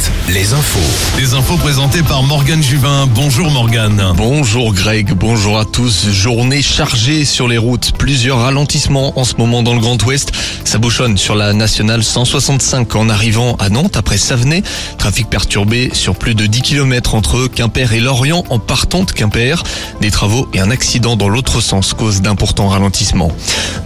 [0.00, 0.78] 7, les infos.
[1.18, 3.06] Les infos présentées par Morgane Juvin.
[3.06, 4.12] Bonjour Morgane.
[4.16, 6.08] Bonjour Greg, bonjour à tous.
[6.10, 7.92] Journée chargée sur les routes.
[7.96, 10.32] Plusieurs ralentissements en ce moment dans le Grand Ouest.
[10.64, 14.62] Ça bouchonne sur la nationale 165 en arrivant à Nantes après Savenay.
[14.98, 19.62] Trafic perturbé sur plus de 10 km entre Quimper et Lorient en partant de Quimper.
[20.00, 23.32] Des travaux et un accident dans l'autre sens causent d'importants ralentissements.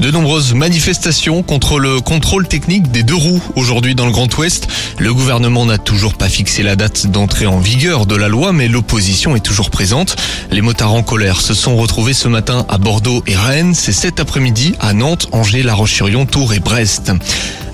[0.01, 4.69] De nombreuses manifestations contre le contrôle technique des deux roues aujourd'hui dans le Grand Ouest.
[4.99, 8.69] Le gouvernement n'a toujours pas fixé la date d'entrée en vigueur de la loi, mais
[8.69, 10.15] l'opposition est toujours présente.
[10.51, 13.75] Les motards en colère se sont retrouvés ce matin à Bordeaux et Rennes.
[13.75, 17.11] C'est cet après-midi à Nantes, Angers, La Roche-sur-Yon, Tours et Brest.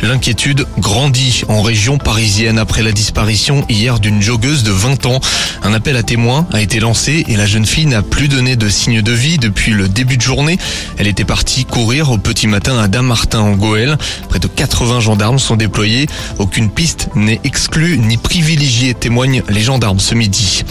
[0.04, 5.18] L'inquiétude grandit en région parisienne après la disparition hier d'une joggeuse de 20 ans.
[5.62, 8.68] Un appel à témoins a été lancé et la jeune fille n'a plus donné de
[8.68, 10.58] signe de vie depuis le début de journée.
[10.98, 13.96] Elle était partie courir au petit matin à Damartin en Goël.
[14.28, 16.06] Près de 80 gendarmes sont déployés.
[16.38, 20.64] Aucune piste n'est exclue ni privilégiée, témoignent les gendarmes ce midi.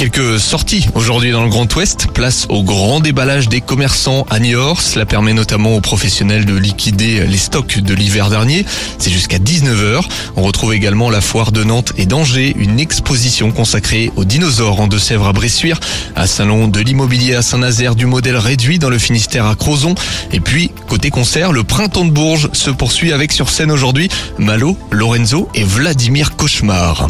[0.00, 2.06] Quelques sorties aujourd'hui dans le Grand Ouest.
[2.14, 4.80] Place au grand déballage des commerçants à Niort.
[4.80, 8.64] Cela permet notamment aux professionnels de liquider les stocks de l'hiver dernier.
[8.96, 10.00] C'est jusqu'à 19h.
[10.36, 14.86] On retrouve également la foire de Nantes et d'Angers, une exposition consacrée aux dinosaures en
[14.86, 15.78] Deux-Sèvres à Bressuire,
[16.16, 19.94] à Salon de l'immobilier à Saint-Nazaire du modèle réduit dans le Finistère à Crozon.
[20.32, 24.76] Et puis, côté concert, le printemps de Bourges se poursuit avec sur scène aujourd'hui Malo,
[24.90, 27.06] Lorenzo et Vladimir Cauchemar.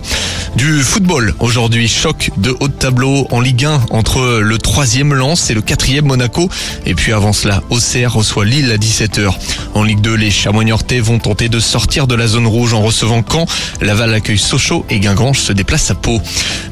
[0.54, 5.48] Du football aujourd'hui, choc de haut de tableau en Ligue 1 entre le troisième Lens
[5.48, 6.50] et le quatrième Monaco.
[6.84, 9.32] Et puis avant cela, Auxerre reçoit Lille à 17h.
[9.72, 10.64] En Ligue 2, les Chamois
[11.00, 13.46] vont tenter de sortir de la zone rouge en recevant Caen.
[13.80, 16.20] Laval accueille Sochaux et Guingrange se déplace à Pau.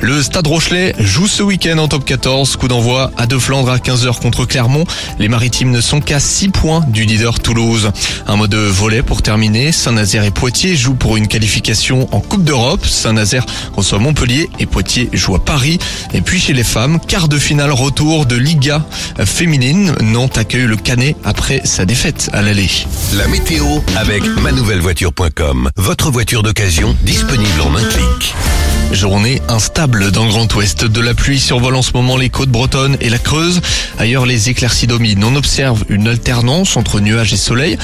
[0.00, 2.56] Le Stade Rochelet joue ce week-end en top 14.
[2.56, 4.84] Coup d'envoi à De Flandre à 15h contre Clermont.
[5.18, 7.90] Les Maritimes ne sont qu'à 6 points du leader Toulouse.
[8.26, 9.72] Un mode volet pour terminer.
[9.72, 12.84] Saint-Nazaire et Poitiers jouent pour une qualification en Coupe d'Europe.
[12.86, 13.44] Saint-Nazaire
[13.76, 15.78] reçoit Montpellier et Poitiers joue à Paris.
[16.12, 18.84] Et puis chez les femmes, quart de finale retour de Liga
[19.24, 19.94] féminine.
[20.02, 22.70] Nantes accueille le Canet après sa défaite à l'aller.
[23.14, 25.70] La météo avec manouvellevoiture.com.
[25.76, 28.34] Votre voiture d'occasion disponible en un clic.
[28.92, 30.84] Journée instable dans le Grand Ouest.
[30.84, 33.60] De la pluie survole en ce moment les côtes bretonnes et la Creuse.
[33.98, 35.22] Ailleurs, les éclaircies dominent.
[35.24, 37.76] On observe une alternance entre nuages et soleil.